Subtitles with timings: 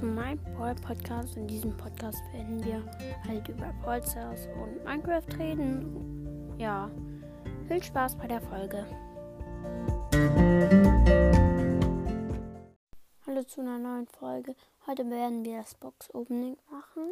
[0.00, 1.36] zu meinem Brawl Podcast.
[1.36, 2.82] In diesem Podcast werden wir
[3.28, 6.56] halt über Brawl Stars und Minecraft reden.
[6.58, 6.90] Ja,
[7.68, 8.86] viel Spaß bei der Folge.
[13.26, 14.56] Hallo zu einer neuen Folge.
[14.86, 17.10] Heute werden wir das Box Opening machen.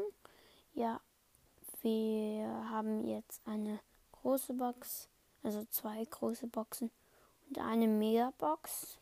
[0.73, 0.99] Ja,
[1.83, 3.81] wir haben jetzt eine
[4.13, 5.11] große Box,
[5.43, 6.91] also zwei große Boxen
[7.51, 8.97] und eine Megabox.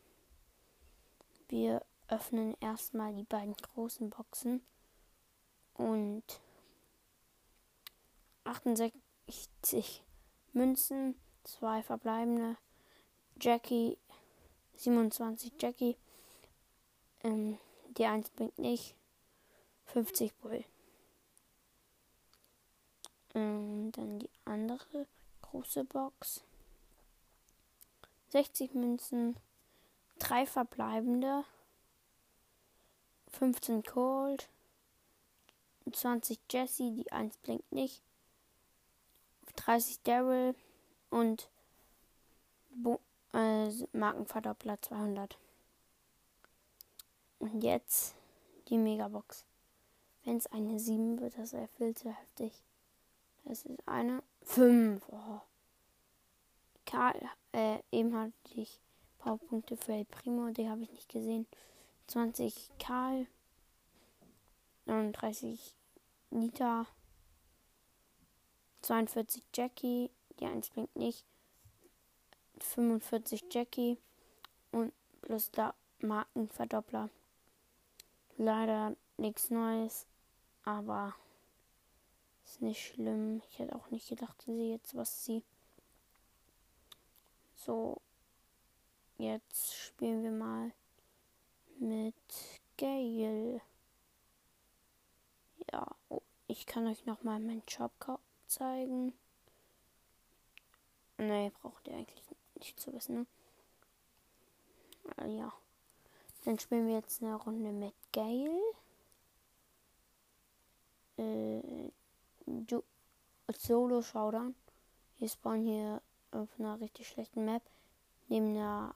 [1.48, 4.62] Wir öffnen erstmal die beiden großen Boxen.
[5.74, 6.41] Und
[8.45, 10.02] 68
[10.52, 11.14] Münzen,
[11.45, 12.56] zwei verbleibende,
[13.41, 13.98] Jackie,
[14.77, 15.97] 27 Jackie,
[17.23, 17.59] ähm,
[17.98, 18.95] die 1 bringt nicht,
[19.86, 20.64] 50 Bull.
[23.34, 25.06] Ähm, dann die andere
[25.42, 26.42] große Box,
[28.28, 29.36] 60 Münzen,
[30.19, 31.45] drei verbleibende,
[33.39, 34.48] 15 Cold,
[35.91, 38.03] 20 Jesse, die 1 blinkt nicht,
[39.56, 40.55] 30 Daryl
[41.11, 41.48] und
[42.70, 43.01] Bo
[43.33, 45.39] äh, Markenverdoppler 200.
[47.39, 48.15] Und jetzt
[48.69, 49.45] die Megabox.
[50.25, 52.53] Wenn es eine 7 wird, das wäre viel zu heftig.
[53.45, 55.03] Das ist eine 5.
[55.11, 55.41] Oh.
[56.84, 57.21] Karl,
[57.53, 58.81] äh, eben hatte ich
[59.19, 61.47] Powerpunkte für El Primo, die habe ich nicht gesehen.
[62.07, 63.27] 20 Karl,
[64.87, 65.75] 39
[66.31, 66.87] Nita,
[68.83, 71.25] 42 Jackie, die 1 blinkt nicht,
[72.61, 73.99] 45 Jackie
[74.71, 77.11] und plus da Markenverdoppler.
[78.39, 80.07] Leider nichts Neues,
[80.62, 81.15] aber
[82.45, 83.43] ist nicht schlimm.
[83.51, 85.43] Ich hätte auch nicht gedacht, dass sie jetzt was sie.
[87.55, 88.01] So,
[89.19, 90.73] jetzt spielen wir mal
[91.78, 92.14] mit
[92.77, 93.60] Gail.
[95.72, 97.92] Ja, oh, ich kann euch noch mal meinen Shop
[98.47, 99.12] zeigen.
[101.19, 102.22] Ne, braucht ihr eigentlich
[102.56, 103.26] nicht zu wissen, ne?
[105.19, 105.53] Äh, ja.
[106.44, 108.60] Dann spielen wir jetzt eine Runde mit Gail.
[111.16, 111.91] Äh,
[112.47, 112.84] du,
[113.56, 114.54] Solo Showdown.
[115.19, 117.62] Wir spawnen hier auf einer richtig schlechten Map.
[118.28, 118.94] Neben einer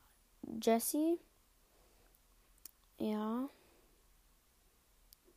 [0.62, 1.18] Jessie.
[3.00, 3.48] Ja.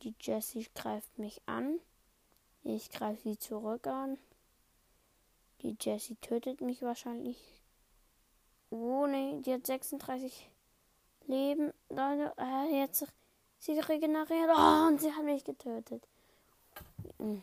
[0.02, 1.80] Die Jessie greift mich an.
[2.62, 4.18] Ich greife sie zurück an.
[5.62, 7.38] Die Jessie tötet mich wahrscheinlich.
[8.68, 10.50] Oh ne, die hat 36
[11.26, 11.72] Leben.
[11.88, 13.06] Leute, äh, jetzt
[13.60, 14.50] sie regeneriert.
[14.54, 16.06] Oh, und sie hat mich getötet.
[17.18, 17.42] Hm.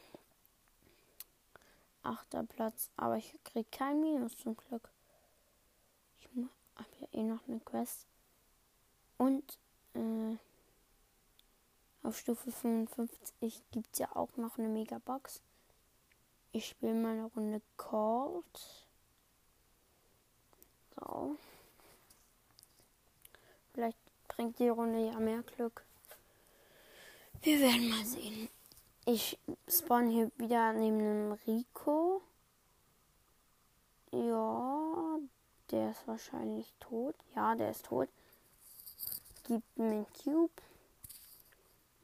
[2.03, 2.91] Achter Platz.
[2.95, 4.87] Aber ich krieg kein Minus zum Glück.
[6.19, 8.05] Ich habe ja eh noch eine Quest.
[9.17, 9.57] Und
[9.93, 10.37] äh,
[12.03, 15.41] auf Stufe 55 gibt es ja auch noch eine Megabox.
[16.51, 18.87] Ich spiele mal eine Runde Cold.
[20.95, 21.35] So.
[23.73, 23.97] Vielleicht
[24.27, 25.85] bringt die Runde ja mehr Glück.
[27.41, 28.49] Wir werden mal sehen.
[29.05, 32.21] Ich spawn hier wieder neben einem Rico.
[34.11, 35.17] Ja,
[35.71, 37.15] der ist wahrscheinlich tot.
[37.35, 38.09] Ja, der ist tot
[39.51, 40.61] gibt einen Cube.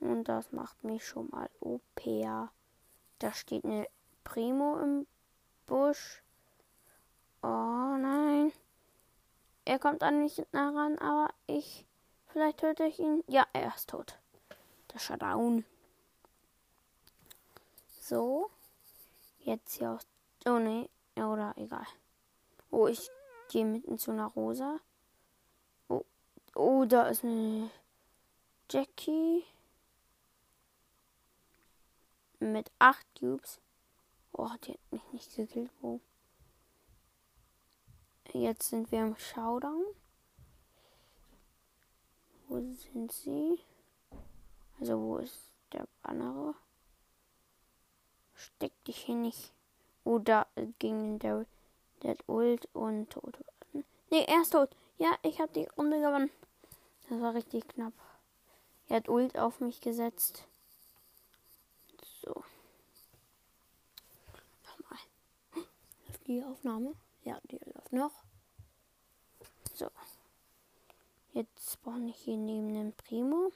[0.02, 1.82] Und das macht mich schon mal OP.
[3.20, 3.88] Da steht eine
[4.26, 5.08] Primo im
[5.66, 6.22] Busch.
[7.42, 8.52] Oh nein.
[9.64, 11.86] Er kommt an mich nah ran, aber ich.
[12.28, 13.24] Vielleicht töte ich ihn.
[13.28, 14.20] Ja, er ist tot.
[14.94, 15.64] Der Shutdown.
[18.02, 18.52] So.
[19.40, 20.06] Jetzt hier aus.
[20.46, 20.90] Oh ne.
[21.16, 21.88] Oder egal.
[22.72, 23.10] Oh, ich
[23.48, 24.82] gehe mitten zu einer Rosa.
[26.60, 27.70] Oh, da ist eine
[28.68, 29.46] Jackie.
[32.40, 33.60] Mit 8 Cubes.
[34.32, 35.70] Oh, die hat mich nicht gekillt.
[35.82, 36.00] Wo?
[38.34, 39.86] Jetzt sind wir im Showdown.
[42.48, 43.60] Wo sind sie?
[44.80, 46.56] Also, wo ist der andere?
[48.34, 49.54] Steck dich hier nicht.
[50.04, 50.48] Oh, da
[50.80, 51.46] ging der,
[52.02, 53.38] der Ult und tot.
[54.10, 54.76] Nee, er ist tot.
[54.98, 56.32] Ja, ich habe die Runde gewonnen.
[57.10, 57.94] Das war richtig knapp.
[58.90, 60.46] Er hat Ult auf mich gesetzt.
[62.22, 62.44] So.
[64.66, 65.00] Nochmal.
[66.06, 66.94] Läuft die Aufnahme?
[67.24, 68.24] Ja, die läuft noch.
[69.74, 69.90] So.
[71.34, 73.52] Jetzt spawn ich hier neben dem Primo.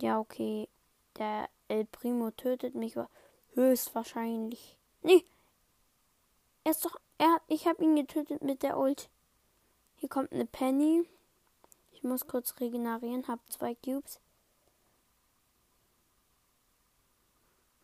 [0.00, 0.68] Ja, okay.
[1.16, 2.96] Der El Primo tötet mich
[3.54, 4.76] höchstwahrscheinlich.
[5.02, 5.24] Nee.
[6.64, 9.10] Er ist doch er, ich habe ihn getötet mit der Ult.
[9.96, 11.08] Hier kommt eine Penny.
[11.92, 14.20] Ich muss kurz regenerieren, habe zwei Cubes.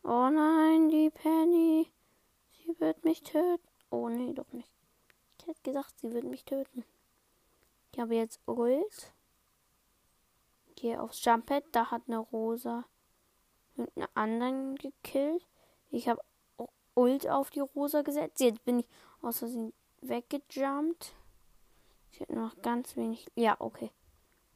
[0.03, 1.91] Oh nein, die Penny.
[2.51, 3.67] Sie wird mich töten.
[3.89, 4.69] Oh nee, doch nicht.
[5.39, 6.83] Ich hätte gesagt, sie wird mich töten.
[7.91, 9.13] Ich habe jetzt Ult.
[10.75, 11.63] Gehe aufs Jumppad.
[11.71, 12.85] Da hat eine Rosa
[13.75, 15.45] mit einer anderen gekillt.
[15.91, 16.21] Ich habe
[16.99, 18.41] Ult auf die Rosa gesetzt.
[18.41, 18.87] Jetzt bin ich
[19.21, 21.13] aus Versehen weggejumpt.
[22.11, 23.27] Sie hat nur noch ganz wenig.
[23.35, 23.91] Ja, okay.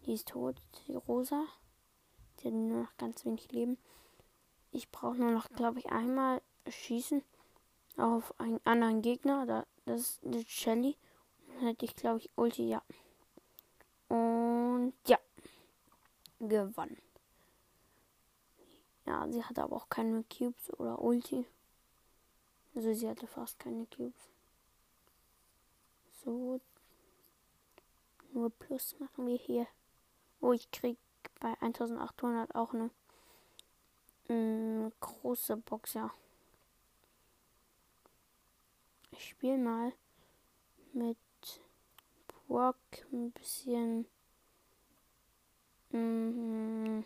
[0.05, 0.57] Die ist tot,
[0.87, 1.45] die Rosa.
[2.39, 3.77] Die hat nur noch ganz wenig Leben.
[4.71, 7.23] Ich brauche nur noch, glaube ich, einmal schießen
[7.97, 9.45] auf einen anderen Gegner.
[9.45, 10.97] Da, das ist die Shelly.
[11.47, 12.81] Dann hätte ich, glaube ich, Ulti, ja.
[14.09, 15.19] Und ja.
[16.39, 17.01] Gewonnen.
[19.05, 21.45] Ja, sie hatte aber auch keine Cubes oder Ulti.
[22.75, 24.29] Also sie hatte fast keine Cubes.
[26.23, 26.59] So.
[28.31, 29.67] Nur Plus machen wir hier.
[30.41, 30.97] Oh, ich krieg
[31.39, 32.89] bei 1800 auch eine
[34.27, 36.11] mh, große Box, ja.
[39.11, 39.93] Ich spiele mal
[40.93, 41.17] mit
[42.27, 42.77] Brock
[43.11, 44.07] ein bisschen.
[45.91, 47.03] Mh,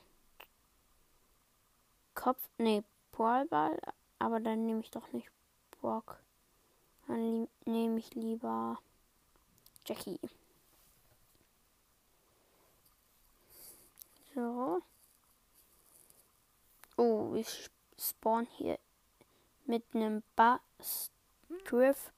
[2.16, 2.50] Kopf.
[2.58, 3.80] Nee, Ballball.
[4.20, 5.30] Aber dann nehme ich doch nicht
[5.82, 6.20] Brock.
[7.08, 8.80] Dann nehme ich lieber
[9.86, 10.20] Jackie.
[14.36, 14.82] So.
[16.98, 18.78] Oh, ich spawn hier
[19.66, 21.12] mit einem Bass
[21.66, 22.12] Griff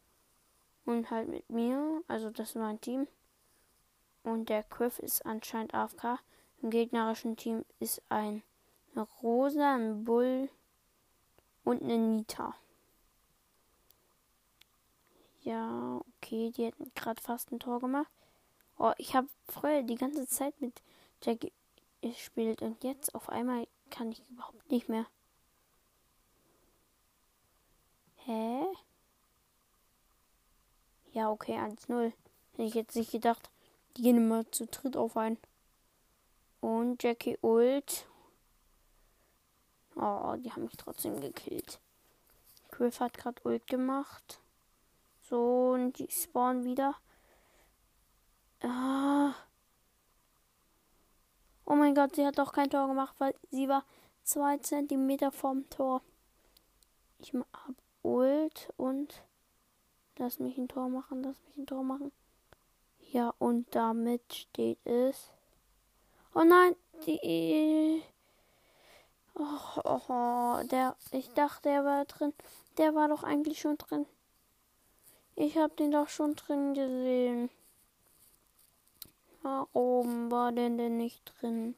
[0.85, 2.03] und halt mit mir.
[2.07, 3.07] Also das ist mein Team.
[4.23, 6.19] Und der Griff ist anscheinend AFK.
[6.61, 8.43] Im gegnerischen Team ist ein
[9.21, 10.49] Rosa, ein Bull
[11.63, 12.55] und eine Nita.
[15.41, 18.11] Ja, okay, die hätten gerade fast ein Tor gemacht.
[18.77, 20.81] Oh, ich habe früher die ganze Zeit mit
[21.21, 21.53] Jackie
[22.01, 25.05] gespielt und jetzt auf einmal kann ich überhaupt nicht mehr.
[28.17, 28.65] Hä?
[31.11, 32.13] Ja, okay, 1-0.
[32.51, 33.49] Hätte ich jetzt nicht gedacht.
[33.97, 35.37] Die gehen immer zu dritt auf ein.
[36.61, 38.07] Und Jackie ult.
[39.95, 41.79] Oh, die haben mich trotzdem gekillt.
[42.69, 44.39] Griff hat gerade ult gemacht.
[45.29, 46.95] So, und die spawnen wieder.
[48.63, 49.35] Ah.
[51.65, 53.85] Oh mein Gott, sie hat doch kein Tor gemacht, weil sie war
[54.23, 56.01] zwei Zentimeter vom Tor.
[57.19, 59.21] Ich hab Ult und
[60.17, 62.11] lass mich ein Tor machen, lass mich ein Tor machen.
[63.11, 65.31] Ja, und damit steht es.
[66.33, 66.75] Oh nein,
[67.05, 68.01] die.
[69.35, 70.95] Oh, oh, oh, der.
[71.11, 72.33] Ich dachte, der war drin.
[72.79, 74.07] Der war doch eigentlich schon drin.
[75.41, 77.49] Ich hab den doch schon drin gesehen.
[79.41, 81.75] Warum war denn denn nicht drin?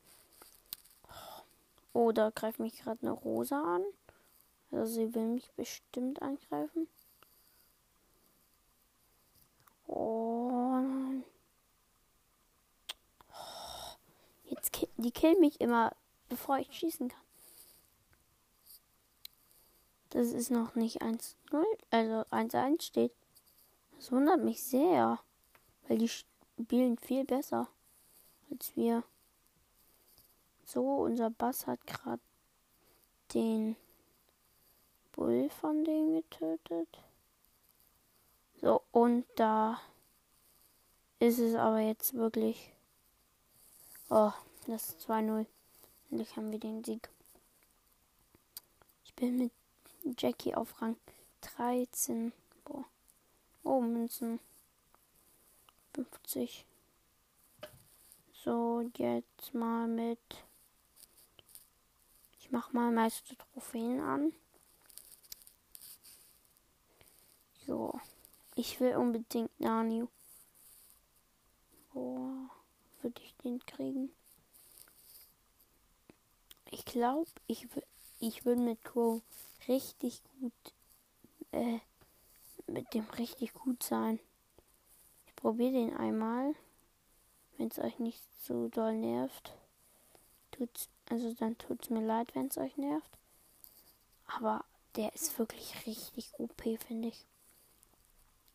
[1.93, 3.83] Oh, da greift mich gerade eine Rosa an.
[4.71, 6.87] Also sie will mich bestimmt angreifen.
[9.85, 11.23] Oh nein.
[14.45, 15.95] Jetzt die killen mich immer,
[16.29, 17.21] bevor ich schießen kann.
[20.09, 21.35] Das ist noch nicht 1-0,
[21.91, 23.13] also 1-1 steht.
[24.01, 25.19] Das wundert mich sehr,
[25.87, 27.67] weil die spielen viel besser
[28.49, 29.03] als wir.
[30.65, 32.19] So, unser Bass hat gerade
[33.35, 33.75] den
[35.11, 36.87] Bull von denen getötet.
[38.59, 39.79] So, und da
[41.19, 42.73] ist es aber jetzt wirklich.
[44.09, 44.33] Oh,
[44.65, 45.45] das ist 2-0.
[46.09, 47.07] Endlich haben wir den Sieg.
[49.05, 49.51] Ich bin mit
[50.19, 50.97] Jackie auf Rang
[51.41, 52.33] 13.
[53.63, 54.39] Oh, Münzen.
[55.93, 56.65] 50.
[58.43, 60.19] So, jetzt mal mit.
[62.39, 64.33] Ich mach mal meiste Trophäen an.
[67.65, 67.99] So.
[68.55, 70.07] Ich will unbedingt Nani.
[71.93, 72.49] Boah,
[73.01, 74.11] würde ich den kriegen?
[76.69, 77.67] Ich glaube, ich,
[78.19, 79.21] ich würde mit Crow
[79.67, 80.73] richtig gut,
[81.51, 81.79] äh,
[82.71, 84.19] mit dem richtig gut sein
[85.41, 86.55] probiere den einmal.
[87.57, 89.53] Wenn es euch nicht so doll nervt.
[90.51, 93.17] Tut's, also dann tut es mir leid, wenn es euch nervt.
[94.27, 94.63] Aber
[94.95, 97.25] der ist wirklich richtig OP, finde ich.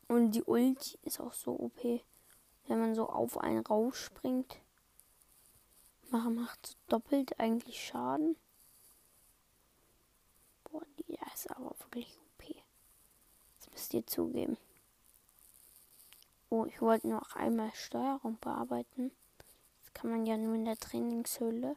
[0.08, 2.02] Und die Ulti ist auch so OP.
[2.68, 4.58] Wenn man so auf einen rausspringt.
[6.10, 8.36] Macht so doppelt eigentlich Schaden.
[10.64, 12.18] Boah, die ist aber wirklich
[13.94, 14.56] Ihr zugeben.
[16.48, 19.10] Oh, ich wollte noch einmal Steuerung bearbeiten.
[19.82, 21.76] Das kann man ja nur in der Trainingshöhle.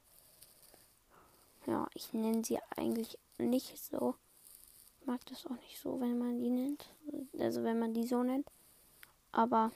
[1.66, 4.16] Ja, ich nenne sie eigentlich nicht so.
[5.00, 6.86] Ich mag das auch nicht so, wenn man die nennt.
[7.40, 8.50] Also wenn man die so nennt.
[9.32, 9.72] Aber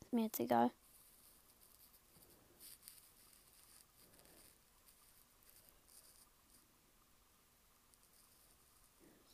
[0.00, 0.70] ist mir jetzt egal.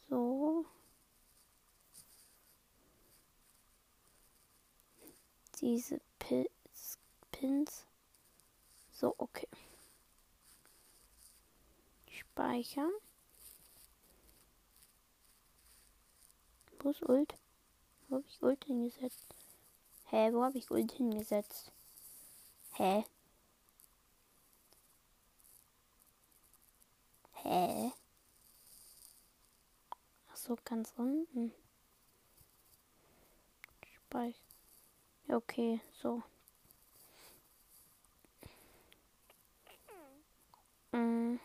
[0.08, 0.66] So.
[5.60, 6.98] Diese Pins.
[7.32, 7.84] Pins.
[8.92, 9.48] So, okay.
[12.08, 12.92] Speichern.
[16.78, 17.34] Wo ist Ult?
[18.08, 19.34] Wo habe ich Ult hingesetzt?
[20.06, 21.70] Hä, wo habe ich Ult hingesetzt?
[22.72, 23.04] Hä?
[27.34, 27.92] Hä?
[30.30, 31.52] Ach so, ganz unten.
[33.92, 34.49] Speich.
[35.32, 36.24] Okay, so.
[40.90, 41.36] Mm,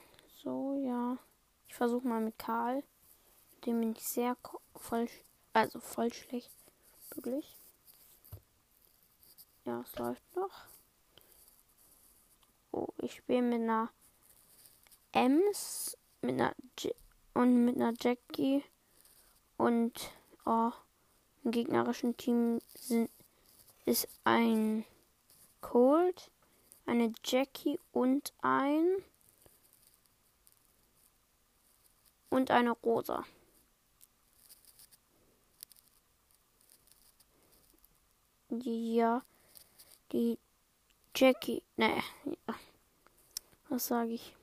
[0.41, 1.19] so, ja.
[1.67, 2.83] Ich versuche mal mit Karl.
[3.63, 4.35] Dem bin ich sehr
[4.75, 5.07] voll,
[5.53, 6.49] also voll schlecht.
[7.11, 7.55] Wirklich.
[9.65, 10.65] Ja, es läuft noch.
[12.71, 13.91] Oh, ich spiele mit einer
[15.11, 16.95] Ems, mit einer J
[17.35, 18.63] und mit einer Jackie
[19.57, 20.11] und
[20.45, 20.71] oh,
[21.43, 23.11] im gegnerischen Team sind,
[23.85, 24.83] ist ein
[25.61, 26.31] Cold,
[26.85, 29.03] eine Jackie und ein
[32.29, 33.25] und eine Rosa.
[38.49, 39.23] Ja,
[40.11, 40.37] die
[41.15, 41.63] Jackie.
[41.77, 42.55] Ne, ja.
[43.69, 44.35] was sage ich?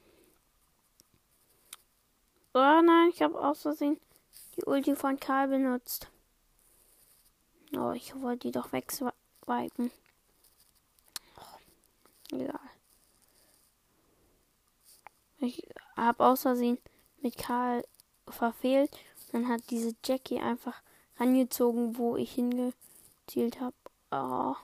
[2.54, 3.98] Oh nein, ich habe aus Versehen
[4.56, 6.10] die Ulti von Karl benutzt.
[7.74, 8.72] Oh, ich wollte die doch
[9.46, 9.90] wegswipen.
[11.36, 12.60] Oh, egal.
[15.38, 15.62] Ich
[15.96, 16.78] habe aus Versehen
[17.20, 17.84] mit Karl
[18.28, 18.96] verfehlt.
[19.32, 20.82] Dann hat diese Jackie einfach
[21.18, 23.74] rangezogen, wo ich hingezielt habe.
[24.10, 24.54] Oh.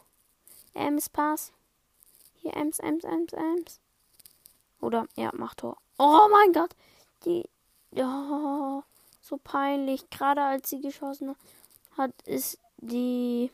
[0.75, 1.52] Ems Pass.
[2.35, 3.80] Hier Ems, Ems, Ems, Ems.
[4.80, 5.78] Oder, ja, mach Tor.
[5.99, 6.76] Oh mein Gott.
[7.25, 7.49] Die.
[7.97, 8.82] Oh,
[9.20, 10.08] so peinlich.
[10.11, 11.35] Gerade als sie geschossen
[11.97, 13.50] hat, ist die.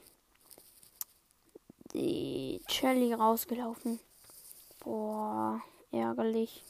[1.95, 4.01] Die Shelly rausgelaufen.
[4.81, 6.65] Boah, ärgerlich.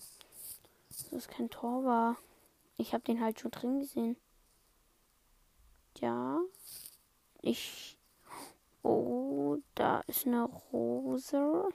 [0.88, 2.16] Dass es kein Tor war.
[2.76, 4.16] Ich habe den halt schon drin gesehen.
[6.00, 6.38] Ja.
[7.40, 7.96] Ich
[8.84, 11.70] Oh, da ist eine Rose.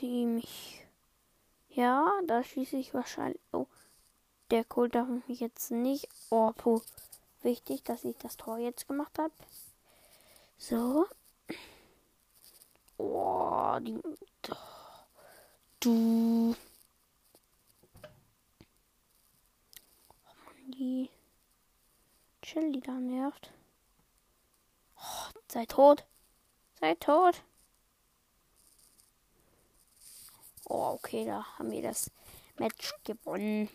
[0.00, 0.86] Die mich.
[1.68, 3.40] Ja, da schieße ich wahrscheinlich.
[3.52, 3.66] Oh,
[4.50, 6.08] der Kohl darf mich jetzt nicht.
[6.30, 6.80] Oh, puh.
[7.42, 9.32] Wichtig, dass ich das Tor jetzt gemacht habe.
[10.58, 11.06] So.
[12.98, 14.02] Oh, die.
[15.80, 16.56] Du.
[20.24, 21.10] Oh Mann, die.
[22.42, 23.52] Shelly da nervt.
[24.96, 26.04] Oh, sei tot.
[26.80, 27.44] Sei tot.
[30.64, 32.10] Oh, okay, da haben wir das
[32.58, 33.70] Match gewonnen.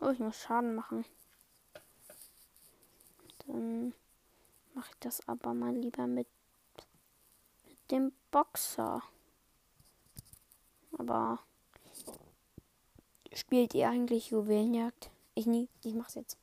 [0.00, 1.04] Oh, ich muss Schaden machen.
[3.46, 3.94] Dann
[4.76, 6.28] mache ich das aber mal lieber mit,
[7.66, 9.02] mit dem Boxer.
[10.98, 11.40] Aber
[13.32, 15.10] spielt ihr eigentlich Juwelenjagd?
[15.34, 15.68] Ich nie.
[15.82, 16.36] Ich mach's jetzt.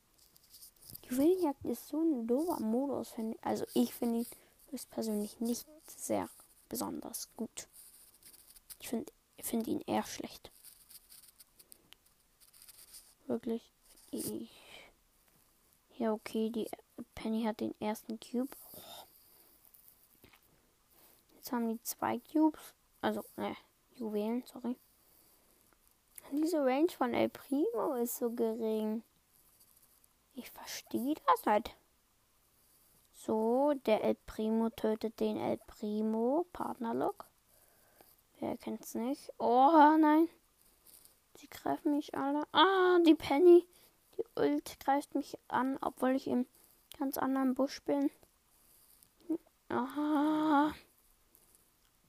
[1.10, 3.46] Juwelenjagd ist so ein doofer Modus, finde ich.
[3.46, 4.28] Also ich finde ihn
[4.72, 6.28] höchstpersönlich nicht sehr
[6.70, 7.68] besonders gut.
[8.80, 10.52] Ich finde find ihn eher schlecht.
[13.28, 13.62] Wirklich.
[14.12, 14.50] Ich.
[15.98, 16.68] Ja, okay, die
[17.16, 18.56] Penny hat den ersten Cube.
[21.36, 22.74] Jetzt haben die zwei Cubes.
[23.02, 23.56] Also, ne,
[23.96, 24.78] Juwelen, sorry.
[26.32, 29.04] Diese Range von El Primo ist so gering.
[30.36, 31.76] Ich verstehe das nicht.
[33.14, 36.46] So, der El Primo tötet den El Primo.
[36.54, 37.26] Partnerlock.
[38.40, 39.32] Wer kennt's nicht?
[39.38, 40.28] Oh nein.
[41.36, 42.44] Sie greifen mich alle.
[42.52, 43.68] Ah, die Penny.
[44.18, 46.46] Die Ult greift mich an, obwohl ich im
[47.04, 48.10] ganz anderen Busch bin.
[49.68, 50.74] Aha.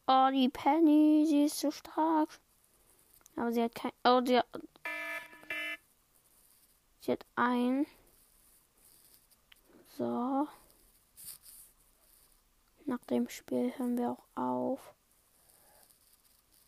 [0.06, 2.28] Oh, die Penny, sie ist so stark.
[3.34, 3.90] Aber sie hat kein.
[4.04, 4.46] Oh, sie hat.
[7.00, 7.86] Sie hat ein.
[9.98, 10.46] So.
[12.86, 14.94] Nach dem Spiel hören wir auch auf.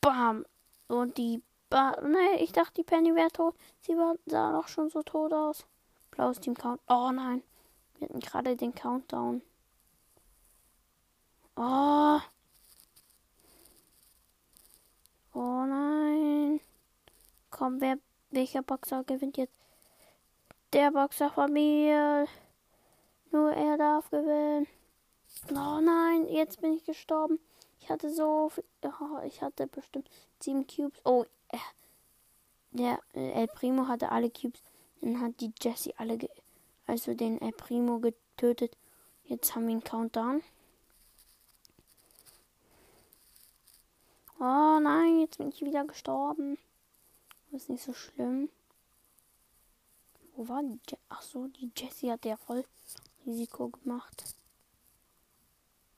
[0.01, 0.45] Bam.
[0.89, 3.55] Und die ba Nee, ich dachte, die Penny wäre tot.
[3.83, 5.65] Sie war, sah doch schon so tot aus.
[6.11, 6.81] Blaues Team Count.
[6.89, 7.45] Oh nein.
[7.99, 9.43] Wir hatten gerade den Countdown.
[11.57, 12.21] Oh.
[15.33, 16.61] Oh nein.
[17.51, 17.99] Komm, wer,
[18.31, 19.59] welcher Boxer gewinnt jetzt?
[20.73, 22.27] Der Boxer von mir.
[23.31, 24.67] Nur er darf gewinnen.
[25.51, 27.39] Oh nein, jetzt bin ich gestorben.
[27.81, 28.65] Ich hatte so viel.
[28.83, 30.09] Oh, ich hatte bestimmt
[30.41, 31.01] sieben Cubes.
[31.05, 31.59] Oh, äh,
[32.73, 34.63] der El Primo hatte alle Cubes.
[35.01, 36.19] Dann hat die Jessie alle,
[36.87, 38.77] also den El Primo getötet.
[39.25, 40.43] Jetzt haben wir einen Countdown.
[44.39, 46.59] Oh nein, jetzt bin ich wieder gestorben.
[47.51, 48.51] Das ist nicht so schlimm.
[50.35, 50.79] Wo war die?
[50.89, 52.65] Je Ach so, die Jessie hat ja voll
[53.25, 54.35] Risiko gemacht.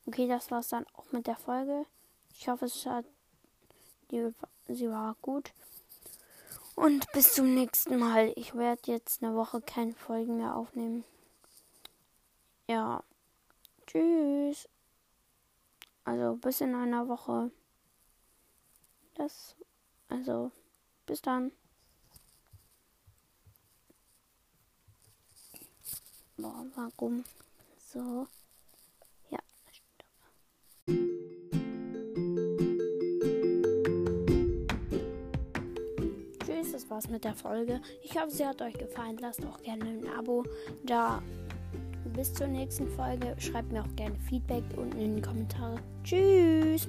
[0.06, 1.84] Okay, das war's dann auch mit der Folge.
[2.32, 3.04] Ich hoffe, es hat
[4.10, 4.32] die,
[4.68, 5.52] sie war gut.
[6.78, 8.32] Und bis zum nächsten Mal.
[8.36, 11.02] Ich werde jetzt eine Woche keine Folgen mehr aufnehmen.
[12.68, 13.02] Ja.
[13.84, 14.68] Tschüss.
[16.04, 17.50] Also bis in einer Woche.
[19.16, 19.56] Das.
[20.08, 20.52] Also.
[21.04, 21.50] Bis dann.
[26.36, 27.24] Boah, warum?
[27.92, 28.28] So.
[36.68, 37.80] Tschüss, das war's mit der Folge.
[38.02, 39.16] Ich hoffe, sie hat euch gefallen.
[39.20, 40.44] Lasst auch gerne ein Abo
[40.84, 41.22] da.
[42.14, 43.34] Bis zur nächsten Folge.
[43.38, 45.78] Schreibt mir auch gerne Feedback unten in die Kommentare.
[46.04, 46.88] Tschüss.